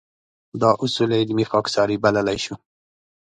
[0.61, 2.55] دا اصول علمي خاکساري بللی شو.